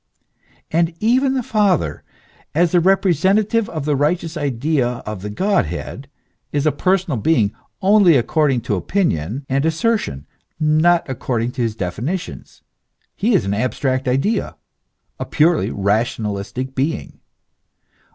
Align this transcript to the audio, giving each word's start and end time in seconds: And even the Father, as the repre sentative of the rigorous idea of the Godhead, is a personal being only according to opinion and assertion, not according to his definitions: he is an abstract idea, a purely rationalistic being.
And 0.71 0.95
even 0.99 1.35
the 1.35 1.43
Father, 1.43 2.01
as 2.55 2.71
the 2.71 2.79
repre 2.79 3.15
sentative 3.15 3.69
of 3.69 3.85
the 3.85 3.95
rigorous 3.95 4.35
idea 4.35 4.87
of 5.05 5.21
the 5.21 5.29
Godhead, 5.29 6.09
is 6.51 6.65
a 6.65 6.71
personal 6.71 7.17
being 7.19 7.53
only 7.83 8.17
according 8.17 8.61
to 8.61 8.73
opinion 8.73 9.45
and 9.47 9.63
assertion, 9.63 10.25
not 10.59 11.07
according 11.07 11.51
to 11.51 11.61
his 11.61 11.75
definitions: 11.75 12.63
he 13.15 13.35
is 13.35 13.45
an 13.45 13.53
abstract 13.53 14.07
idea, 14.07 14.55
a 15.19 15.25
purely 15.27 15.69
rationalistic 15.69 16.73
being. 16.73 17.19